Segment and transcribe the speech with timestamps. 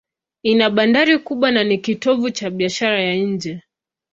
[0.43, 3.61] Ina bandari kubwa na ni kitovu cha biashara ya nje.